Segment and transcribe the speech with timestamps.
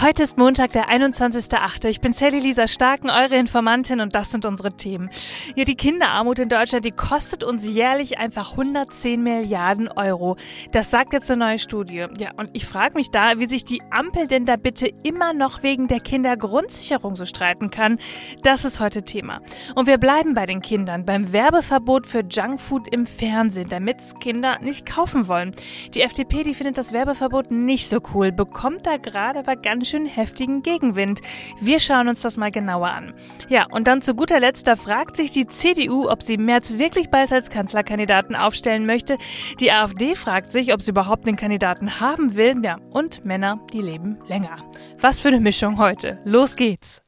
[0.00, 1.88] Heute ist Montag, der 21.8.
[1.88, 5.10] Ich bin Sally Lisa Starken, eure Informantin und das sind unsere Themen.
[5.56, 10.36] Ja, die Kinderarmut in Deutschland, die kostet uns jährlich einfach 110 Milliarden Euro.
[10.70, 12.06] Das sagt jetzt eine neue Studie.
[12.16, 15.64] Ja, und ich frage mich da, wie sich die Ampel denn da bitte immer noch
[15.64, 17.98] wegen der Kindergrundsicherung so streiten kann.
[18.44, 19.40] Das ist heute Thema.
[19.74, 24.86] Und wir bleiben bei den Kindern, beim Werbeverbot für Junkfood im Fernsehen, damit Kinder nicht
[24.86, 25.56] kaufen wollen.
[25.94, 30.06] Die FDP, die findet das Werbeverbot nicht so cool, bekommt da gerade aber ganz schön
[30.06, 31.20] heftigen Gegenwind.
[31.60, 33.14] Wir schauen uns das mal genauer an.
[33.48, 37.10] Ja, und dann zu guter Letzt, da fragt sich die CDU, ob sie Merz wirklich
[37.10, 39.18] bald als Kanzlerkandidaten aufstellen möchte.
[39.60, 42.54] Die AfD fragt sich, ob sie überhaupt den Kandidaten haben will.
[42.62, 44.56] Ja, und Männer, die leben länger.
[45.00, 46.18] Was für eine Mischung heute.
[46.24, 47.02] Los geht's.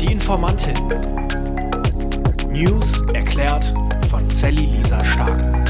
[0.00, 0.74] Die Informantin.
[2.50, 3.74] News erklärt
[4.08, 5.65] von Sally Lisa Stark.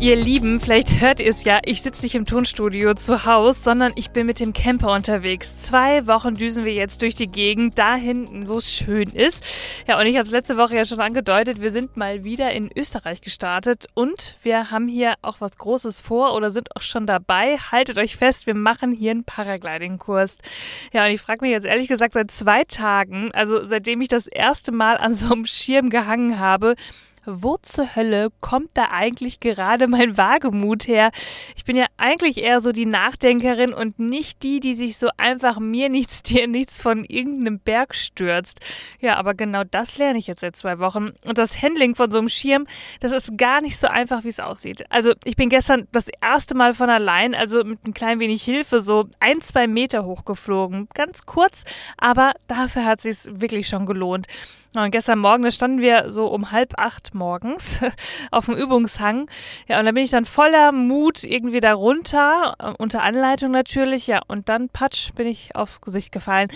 [0.00, 3.90] Ihr Lieben, vielleicht hört ihr es ja, ich sitze nicht im Tonstudio zu Hause, sondern
[3.96, 5.58] ich bin mit dem Camper unterwegs.
[5.58, 9.44] Zwei Wochen düsen wir jetzt durch die Gegend, da hinten, wo es schön ist.
[9.88, 12.70] Ja, und ich habe es letzte Woche ja schon angedeutet, wir sind mal wieder in
[12.76, 17.56] Österreich gestartet und wir haben hier auch was Großes vor oder sind auch schon dabei.
[17.56, 20.38] Haltet euch fest, wir machen hier einen Paragliding-Kurs.
[20.92, 24.28] Ja, und ich frage mich jetzt ehrlich gesagt seit zwei Tagen, also seitdem ich das
[24.28, 26.76] erste Mal an so einem Schirm gehangen habe,
[27.28, 31.10] wo zur Hölle kommt da eigentlich gerade mein Wagemut her?
[31.56, 35.58] Ich bin ja eigentlich eher so die Nachdenkerin und nicht die, die sich so einfach
[35.58, 38.60] mir nichts, dir nichts von irgendeinem Berg stürzt.
[39.00, 41.12] Ja, aber genau das lerne ich jetzt seit zwei Wochen.
[41.24, 42.66] Und das Handling von so einem Schirm,
[43.00, 44.84] das ist gar nicht so einfach, wie es aussieht.
[44.90, 48.80] Also ich bin gestern das erste Mal von allein, also mit ein klein wenig Hilfe,
[48.80, 50.88] so ein, zwei Meter hochgeflogen.
[50.94, 51.64] Ganz kurz,
[51.96, 54.26] aber dafür hat es sich wirklich schon gelohnt.
[54.74, 57.80] Und gestern Morgen, da standen wir so um halb acht morgens
[58.30, 59.28] auf dem Übungshang.
[59.66, 64.06] Ja, und da bin ich dann voller Mut irgendwie da runter, äh, unter Anleitung natürlich.
[64.06, 66.48] Ja, und dann patsch, bin ich aufs Gesicht gefallen.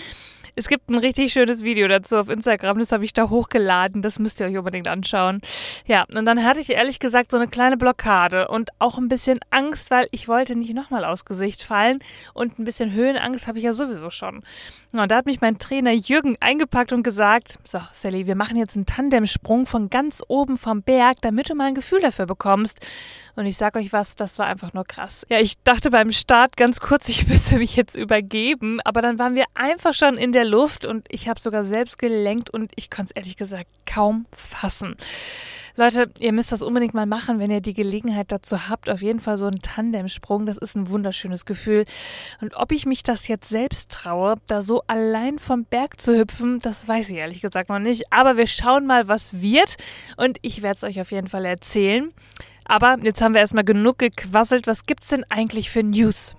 [0.55, 4.19] Es gibt ein richtig schönes Video dazu auf Instagram, das habe ich da hochgeladen, das
[4.19, 5.41] müsst ihr euch unbedingt anschauen.
[5.87, 9.39] Ja, und dann hatte ich ehrlich gesagt so eine kleine Blockade und auch ein bisschen
[9.49, 11.99] Angst, weil ich wollte nicht nochmal aufs Gesicht fallen
[12.35, 14.43] und ein bisschen Höhenangst habe ich ja sowieso schon.
[14.91, 18.75] Und da hat mich mein Trainer Jürgen eingepackt und gesagt, so Sally, wir machen jetzt
[18.75, 22.85] einen Tandemsprung von ganz oben vom Berg, damit du mal ein Gefühl dafür bekommst.
[23.35, 25.25] Und ich sag euch was, das war einfach nur krass.
[25.29, 29.35] Ja, ich dachte beim Start ganz kurz, ich müsste mich jetzt übergeben, aber dann waren
[29.35, 33.11] wir einfach schon in der Luft und ich habe sogar selbst gelenkt und ich konnte
[33.11, 34.95] es ehrlich gesagt kaum fassen.
[35.75, 38.91] Leute, ihr müsst das unbedingt mal machen, wenn ihr die Gelegenheit dazu habt.
[38.91, 41.85] Auf jeden Fall so ein Tandemsprung, das ist ein wunderschönes Gefühl.
[42.41, 46.59] Und ob ich mich das jetzt selbst traue, da so allein vom Berg zu hüpfen,
[46.59, 48.13] das weiß ich ehrlich gesagt noch nicht.
[48.13, 49.77] Aber wir schauen mal, was wird.
[50.15, 52.13] Und ich werde es euch auf jeden Fall erzählen.
[52.65, 54.67] Aber jetzt haben wir erstmal genug gequasselt.
[54.67, 56.35] Was gibt's denn eigentlich für News?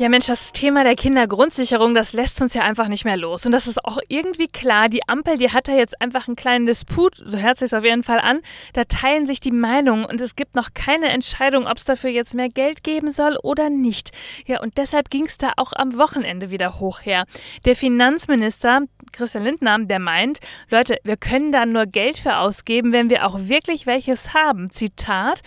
[0.00, 3.44] Ja, Mensch, das Thema der Kindergrundsicherung, das lässt uns ja einfach nicht mehr los.
[3.44, 4.88] Und das ist auch irgendwie klar.
[4.88, 8.02] Die Ampel, die hat da jetzt einfach einen kleinen Disput, so hört sich auf jeden
[8.02, 8.40] Fall an.
[8.72, 12.32] Da teilen sich die Meinungen und es gibt noch keine Entscheidung, ob es dafür jetzt
[12.32, 14.12] mehr Geld geben soll oder nicht.
[14.46, 17.24] Ja, und deshalb ging es da auch am Wochenende wieder hoch her.
[17.66, 18.80] Der Finanzminister,
[19.12, 20.38] Christian Lindner, der meint,
[20.70, 24.70] Leute, wir können da nur Geld für ausgeben, wenn wir auch wirklich welches haben.
[24.70, 25.42] Zitat,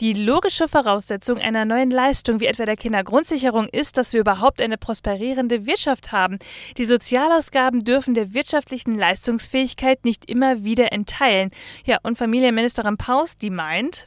[0.00, 4.78] die logische Voraussetzung einer neuen Leistung wie etwa der Kindergrundsicherung ist, dass wir überhaupt eine
[4.78, 6.38] prosperierende Wirtschaft haben.
[6.76, 11.50] Die Sozialausgaben dürfen der wirtschaftlichen Leistungsfähigkeit nicht immer wieder entteilen.
[11.84, 14.06] Ja, und Familienministerin Paus, die meint,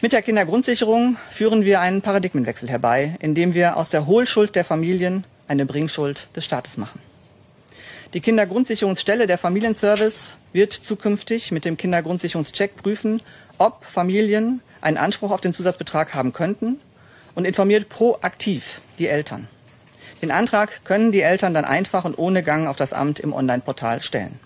[0.00, 5.24] mit der Kindergrundsicherung führen wir einen Paradigmenwechsel herbei, indem wir aus der Hohlschuld der Familien
[5.48, 7.00] eine Bringschuld des Staates machen.
[8.12, 13.22] Die Kindergrundsicherungsstelle der Familienservice wird zukünftig mit dem Kindergrundsicherungscheck prüfen,
[13.56, 16.78] ob Familien einen Anspruch auf den Zusatzbetrag haben könnten
[17.34, 19.48] und informiert proaktiv die Eltern.
[20.22, 24.02] Den Antrag können die Eltern dann einfach und ohne Gang auf das Amt im Online-Portal
[24.02, 24.38] stellen.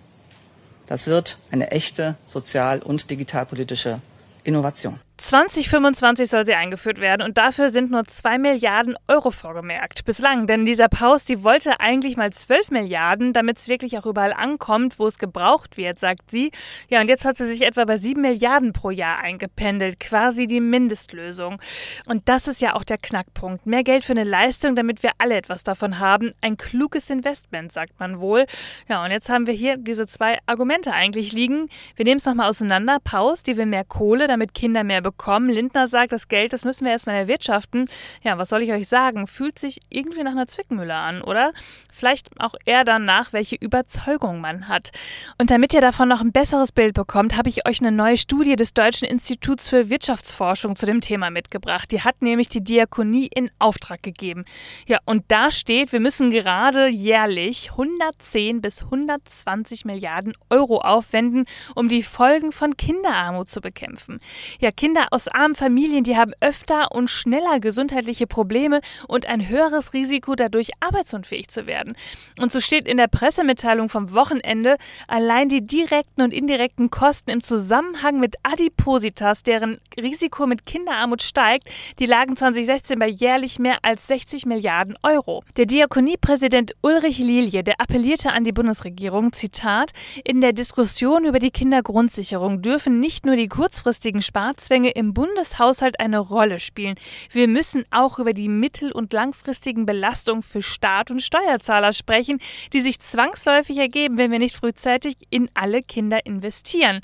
[0.87, 4.00] Das wird eine echte sozial- und digitalpolitische
[4.44, 4.99] Innovation.
[5.18, 10.04] 2025 soll sie eingeführt werden und dafür sind nur 2 Milliarden Euro vorgemerkt.
[10.04, 14.32] Bislang, denn dieser Paus, die wollte eigentlich mal 12 Milliarden, damit es wirklich auch überall
[14.32, 16.52] ankommt, wo es gebraucht wird, sagt sie.
[16.88, 20.60] Ja, und jetzt hat sie sich etwa bei 7 Milliarden pro Jahr eingependelt, quasi die
[20.60, 21.60] Mindestlösung.
[22.06, 23.66] Und das ist ja auch der Knackpunkt.
[23.66, 26.31] Mehr Geld für eine Leistung, damit wir alle etwas davon haben.
[26.40, 28.46] Ein kluges Investment, sagt man wohl.
[28.88, 31.69] Ja, und jetzt haben wir hier diese zwei Argumente eigentlich liegen.
[31.96, 32.98] Wir nehmen es nochmal auseinander.
[33.02, 35.49] Paus, die will mehr Kohle, damit Kinder mehr bekommen.
[35.49, 37.88] Lindner sagt, das Geld, das müssen wir erstmal erwirtschaften.
[38.22, 39.26] Ja, was soll ich euch sagen?
[39.26, 41.52] Fühlt sich irgendwie nach einer Zwickmühle an, oder?
[41.90, 44.90] Vielleicht auch eher danach, welche Überzeugung man hat.
[45.38, 48.56] Und damit ihr davon noch ein besseres Bild bekommt, habe ich euch eine neue Studie
[48.56, 51.90] des Deutschen Instituts für Wirtschaftsforschung zu dem Thema mitgebracht.
[51.90, 54.44] Die hat nämlich die Diakonie in Auftrag gegeben.
[54.87, 61.88] Ja, und da steht, wir müssen gerade jährlich 110 bis 120 Milliarden Euro aufwenden, um
[61.88, 64.19] die Folgen von Kinderarmut zu bekämpfen.
[64.60, 69.94] Ja, Kinder aus armen Familien, die haben öfter und schneller gesundheitliche Probleme und ein höheres
[69.94, 71.94] Risiko, dadurch arbeitsunfähig zu werden.
[72.40, 77.42] Und so steht in der Pressemitteilung vom Wochenende, allein die direkten und indirekten Kosten im
[77.42, 81.68] Zusammenhang mit Adipositas, deren Risiko mit Kinderarmut steigt,
[81.98, 85.42] die lagen 2016 bei jährlich mehr als 60 Milliarden Euro.
[85.56, 89.92] Der Diakoniepräsident Ulrich Lilie, der appellierte an die Bundesregierung, Zitat,
[90.24, 96.19] in der Diskussion über die Kindergrundsicherung dürfen nicht nur die kurzfristigen Sparzwänge im Bundeshaushalt eine
[96.19, 96.96] Rolle spielen.
[97.31, 102.38] Wir müssen auch über die mittel- und langfristigen Belastungen für Staat und Steuerzahler sprechen,
[102.73, 107.00] die sich zwangsläufig ergeben, wenn wir nicht frühzeitig in alle Kinder investieren.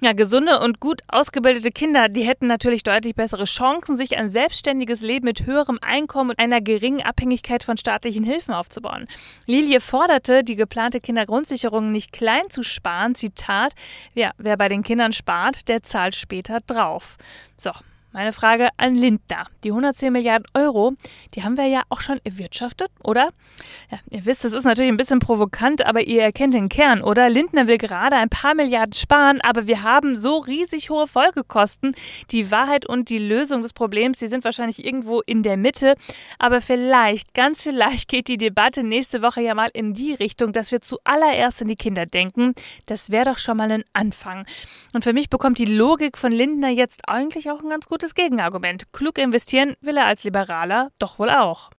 [0.00, 5.00] Ja, gesunde und gut ausgebildete Kinder, die hätten natürlich deutlich bessere Chancen, sich ein selbstständiges
[5.00, 9.06] Leben mit höherem Einkommen und einer geringen Abhängigkeit von staatlichen Hilfen aufzubauen.
[9.46, 13.14] Lilie forderte, die geplante Kindergrundsicherung nicht klein zu sparen.
[13.14, 13.72] Zitat,
[14.14, 17.16] ja, wer bei den Kindern spart, der zahlt später drauf.
[17.56, 17.70] So,
[18.16, 19.44] meine Frage an Lindner.
[19.62, 20.94] Die 110 Milliarden Euro,
[21.34, 23.28] die haben wir ja auch schon erwirtschaftet, oder?
[23.90, 27.28] Ja, ihr wisst, das ist natürlich ein bisschen provokant, aber ihr erkennt den Kern, oder?
[27.28, 31.94] Lindner will gerade ein paar Milliarden sparen, aber wir haben so riesig hohe Folgekosten.
[32.30, 35.94] Die Wahrheit und die Lösung des Problems, die sind wahrscheinlich irgendwo in der Mitte.
[36.38, 40.72] Aber vielleicht, ganz vielleicht geht die Debatte nächste Woche ja mal in die Richtung, dass
[40.72, 42.54] wir zuallererst an die Kinder denken.
[42.86, 44.46] Das wäre doch schon mal ein Anfang.
[44.94, 48.92] Und für mich bekommt die Logik von Lindner jetzt eigentlich auch ein ganz gutes Gegenargument.
[48.92, 51.70] Klug investieren will er als Liberaler doch wohl auch.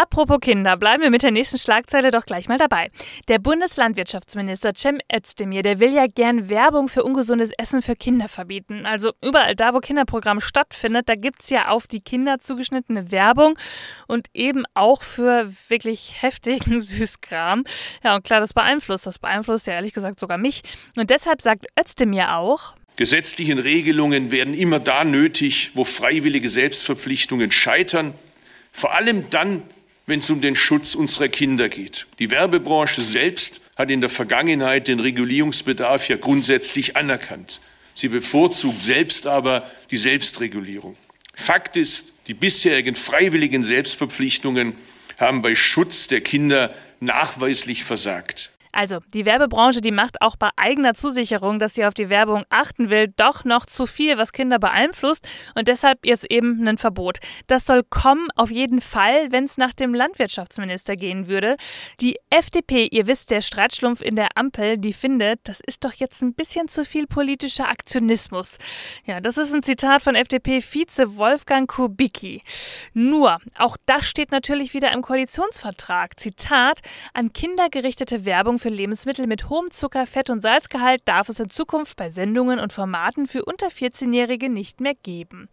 [0.00, 2.92] Apropos Kinder, bleiben wir mit der nächsten Schlagzeile doch gleich mal dabei.
[3.26, 8.86] Der Bundeslandwirtschaftsminister Cem Özdemir, der will ja gern Werbung für ungesundes Essen für Kinder verbieten.
[8.86, 13.58] Also überall da, wo Kinderprogramm stattfindet, da gibt es ja auf die Kinder zugeschnittene Werbung
[14.06, 17.64] und eben auch für wirklich heftigen Süßkram.
[18.04, 19.04] Ja, und klar, das beeinflusst.
[19.04, 20.62] Das beeinflusst ja ehrlich gesagt sogar mich.
[20.96, 28.12] Und deshalb sagt Özdemir auch, Gesetzlichen Regelungen werden immer da nötig, wo freiwillige Selbstverpflichtungen scheitern,
[28.72, 29.62] vor allem dann,
[30.06, 32.08] wenn es um den Schutz unserer Kinder geht.
[32.18, 37.60] Die Werbebranche selbst hat in der Vergangenheit den Regulierungsbedarf ja grundsätzlich anerkannt.
[37.94, 40.96] Sie bevorzugt selbst aber die Selbstregulierung.
[41.34, 44.74] Fakt ist, die bisherigen freiwilligen Selbstverpflichtungen
[45.18, 48.50] haben bei Schutz der Kinder nachweislich versagt.
[48.78, 52.90] Also, die Werbebranche, die macht auch bei eigener Zusicherung, dass sie auf die Werbung achten
[52.90, 55.26] will, doch noch zu viel, was Kinder beeinflusst
[55.56, 57.18] und deshalb jetzt eben ein Verbot.
[57.48, 61.56] Das soll kommen auf jeden Fall, wenn es nach dem Landwirtschaftsminister gehen würde.
[62.00, 66.22] Die FDP, ihr wisst, der Streitschlumpf in der Ampel, die findet, das ist doch jetzt
[66.22, 68.58] ein bisschen zu viel politischer Aktionismus.
[69.04, 72.42] Ja, das ist ein Zitat von FDP-Vize Wolfgang Kubicki.
[72.94, 76.20] Nur, auch das steht natürlich wieder im Koalitionsvertrag.
[76.20, 76.78] Zitat,
[77.12, 81.50] an Kinder gerichtete Werbung für Lebensmittel mit hohem Zucker-, Fett- und Salzgehalt darf es in
[81.50, 85.48] Zukunft bei Sendungen und Formaten für unter 14-Jährige nicht mehr geben.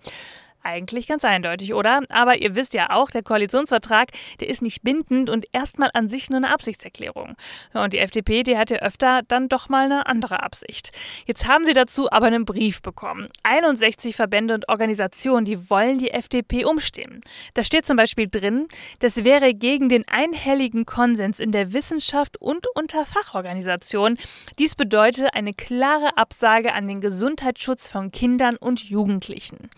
[0.65, 2.01] Eigentlich ganz eindeutig, oder?
[2.09, 4.09] Aber ihr wisst ja auch, der Koalitionsvertrag,
[4.39, 7.35] der ist nicht bindend und erstmal an sich nur eine Absichtserklärung.
[7.73, 10.89] Und die FDP, die hat ja öfter dann doch mal eine andere Absicht.
[11.27, 13.29] Jetzt haben sie dazu aber einen Brief bekommen.
[13.43, 17.21] 61 Verbände und Organisationen, die wollen die FDP umstimmen.
[17.53, 18.65] Da steht zum Beispiel drin,
[18.99, 24.17] das wäre gegen den einhelligen Konsens in der Wissenschaft und unter Fachorganisationen.
[24.57, 29.69] Dies bedeutet eine klare Absage an den Gesundheitsschutz von Kindern und Jugendlichen.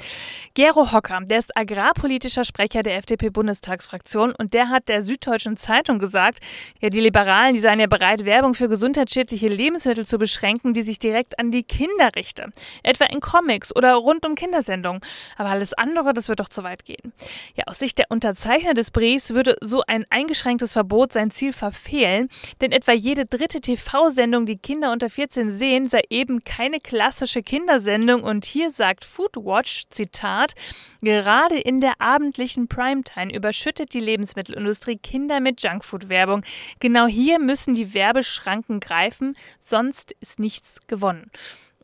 [0.53, 5.97] Gero Gero Hocker, der ist agrarpolitischer Sprecher der FDP-Bundestagsfraktion und der hat der Süddeutschen Zeitung
[5.97, 6.37] gesagt,
[6.79, 10.99] ja, die Liberalen, die seien ja bereit, Werbung für gesundheitsschädliche Lebensmittel zu beschränken, die sich
[10.99, 12.51] direkt an die Kinder richte.
[12.83, 15.01] Etwa in Comics oder rund um Kindersendungen.
[15.35, 17.11] Aber alles andere, das wird doch zu weit gehen.
[17.55, 22.29] Ja, aus Sicht der Unterzeichner des Briefs würde so ein eingeschränktes Verbot sein Ziel verfehlen,
[22.61, 28.21] denn etwa jede dritte TV-Sendung, die Kinder unter 14 sehen, sei eben keine klassische Kindersendung
[28.21, 30.53] und hier sagt Foodwatch, Zitat,
[31.01, 36.43] Gerade in der abendlichen Primetime überschüttet die Lebensmittelindustrie Kinder mit Junkfood-Werbung.
[36.79, 41.31] Genau hier müssen die Werbeschranken greifen, sonst ist nichts gewonnen.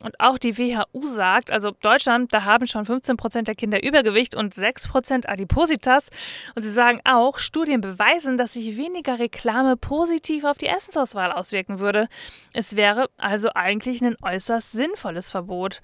[0.03, 4.35] Und auch die WHO sagt, also Deutschland, da haben schon 15 Prozent der Kinder Übergewicht
[4.35, 6.09] und 6 Prozent Adipositas.
[6.55, 11.79] Und sie sagen auch, Studien beweisen, dass sich weniger Reklame positiv auf die Essensauswahl auswirken
[11.79, 12.09] würde.
[12.51, 15.81] Es wäre also eigentlich ein äußerst sinnvolles Verbot.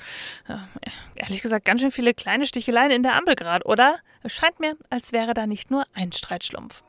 [0.48, 0.68] Ja,
[1.16, 4.00] ehrlich gesagt, ganz schön viele kleine Sticheleien in der Ampel gerade, oder?
[4.22, 6.84] Es scheint mir, als wäre da nicht nur ein Streitschlumpf.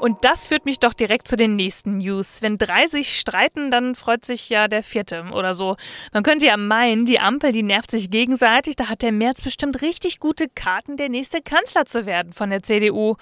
[0.00, 2.40] Und das führt mich doch direkt zu den nächsten News.
[2.40, 5.76] Wenn drei sich streiten, dann freut sich ja der vierte oder so.
[6.14, 8.76] Man könnte ja meinen, die Ampel, die nervt sich gegenseitig.
[8.76, 12.62] Da hat der März bestimmt richtig gute Karten, der nächste Kanzler zu werden von der
[12.62, 13.16] CDU.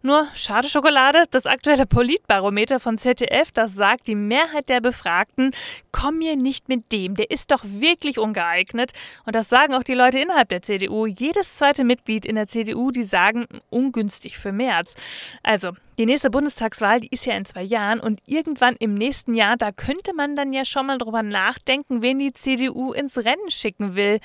[0.00, 5.50] Nur schade Schokolade, das aktuelle Politbarometer von ZDF, das sagt, die Mehrheit der Befragten,
[5.92, 8.92] komm mir nicht mit dem, der ist doch wirklich ungeeignet.
[9.26, 11.04] Und das sagen auch die Leute innerhalb der CDU.
[11.04, 14.94] Jedes zweite Mitglied in der CDU, die sagen, ungünstig für März.
[15.42, 15.72] Also,
[16.02, 19.70] die nächste Bundestagswahl, die ist ja in zwei Jahren und irgendwann im nächsten Jahr, da
[19.70, 24.18] könnte man dann ja schon mal drüber nachdenken, wen die CDU ins Rennen schicken will.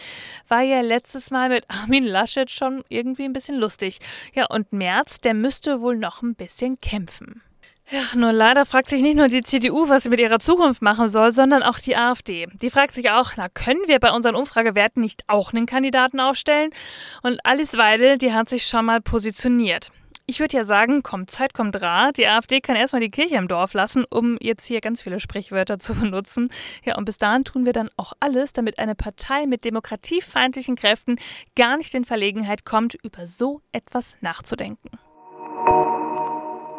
[0.47, 3.99] War ja letztes Mal mit Armin Laschet schon irgendwie ein bisschen lustig.
[4.33, 7.43] Ja, und Merz, der müsste wohl noch ein bisschen kämpfen.
[7.91, 11.09] Ja, nur leider fragt sich nicht nur die CDU, was sie mit ihrer Zukunft machen
[11.09, 12.47] soll, sondern auch die AfD.
[12.59, 16.71] Die fragt sich auch, na, können wir bei unseren Umfragewerten nicht auch einen Kandidaten aufstellen?
[17.21, 19.91] Und Alice Weidel, die hat sich schon mal positioniert.
[20.29, 22.17] Ich würde ja sagen, kommt Zeit, kommt Rat.
[22.17, 25.79] Die AfD kann erstmal die Kirche im Dorf lassen, um jetzt hier ganz viele Sprichwörter
[25.79, 26.49] zu benutzen.
[26.83, 31.15] Ja, und bis dahin tun wir dann auch alles, damit eine Partei mit demokratiefeindlichen Kräften
[31.55, 34.89] gar nicht in Verlegenheit kommt, über so etwas nachzudenken.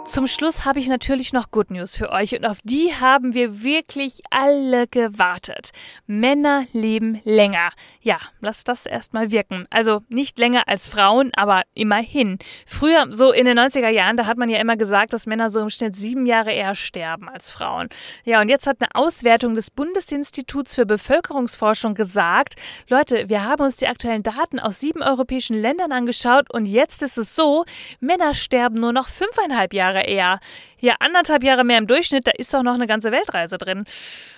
[0.08, 3.62] Zum Schluss habe ich natürlich noch Good News für euch und auf die haben wir
[3.62, 5.70] wirklich alle gewartet.
[6.06, 7.70] Männer leben länger.
[8.00, 9.66] Ja, lasst das erstmal wirken.
[9.68, 12.38] Also nicht länger als Frauen, aber immerhin.
[12.66, 15.60] Früher, so in den 90er Jahren, da hat man ja immer gesagt, dass Männer so
[15.60, 17.90] im Schnitt sieben Jahre eher sterben als Frauen.
[18.24, 22.54] Ja, und jetzt hat eine Auswertung des Bundesinstituts für Bevölkerungsforschung gesagt,
[22.88, 27.18] Leute, wir haben uns die aktuellen Daten aus sieben europäischen Ländern angeschaut und jetzt ist
[27.18, 27.66] es so,
[28.00, 30.38] Männer sterben nur noch fünfeinhalb Jahre Jahre eher.
[30.80, 33.84] Ja, anderthalb Jahre mehr im Durchschnitt, da ist doch noch eine ganze Weltreise drin.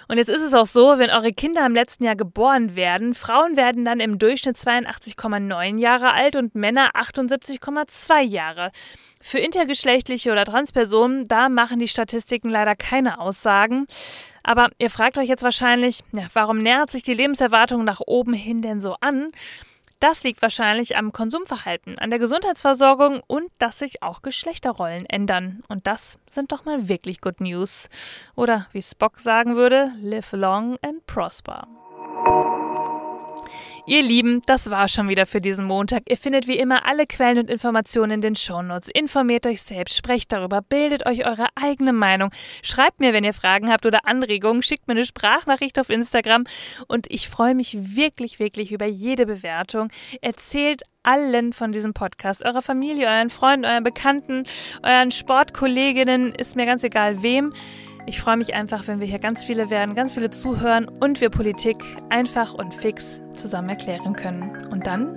[0.09, 3.57] Und jetzt ist es auch so, wenn eure Kinder im letzten Jahr geboren werden, Frauen
[3.57, 8.71] werden dann im Durchschnitt 82,9 Jahre alt und Männer 78,2 Jahre.
[9.21, 13.87] Für intergeschlechtliche oder Transpersonen, da machen die Statistiken leider keine Aussagen.
[14.43, 18.63] Aber ihr fragt euch jetzt wahrscheinlich, ja, warum nähert sich die Lebenserwartung nach oben hin
[18.63, 19.31] denn so an?
[20.01, 25.63] Das liegt wahrscheinlich am Konsumverhalten, an der Gesundheitsversorgung und dass sich auch Geschlechterrollen ändern.
[25.69, 27.91] Und das sind doch mal wirklich Good News.
[28.35, 31.69] Oder wie Spock sagen würde, live long and prosper.
[33.91, 36.05] Ihr Lieben, das war schon wieder für diesen Montag.
[36.09, 38.89] Ihr findet wie immer alle Quellen und Informationen in den Shownotes.
[38.89, 42.31] Informiert euch selbst, sprecht darüber, bildet euch eure eigene Meinung.
[42.63, 46.45] Schreibt mir, wenn ihr Fragen habt oder Anregungen, schickt mir eine Sprachnachricht auf Instagram
[46.87, 49.89] und ich freue mich wirklich, wirklich über jede Bewertung.
[50.21, 54.45] Erzählt allen von diesem Podcast, eurer Familie, euren Freunden, euren Bekannten,
[54.85, 57.53] euren Sportkolleginnen, ist mir ganz egal wem.
[58.11, 61.31] Ich freue mich einfach, wenn wir hier ganz viele werden, ganz viele zuhören und wir
[61.31, 61.77] Politik
[62.09, 64.67] einfach und fix zusammen erklären können.
[64.73, 65.17] Und dann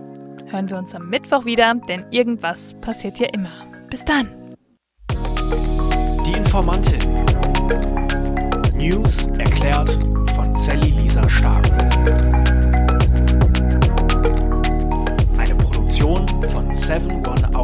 [0.52, 3.50] hören wir uns am Mittwoch wieder, denn irgendwas passiert ja immer.
[3.90, 4.28] Bis dann!
[5.10, 7.00] Die Informantin.
[8.76, 9.90] News erklärt
[10.36, 11.66] von Sally Lisa Stark.
[15.40, 17.56] Eine Produktion von 7 One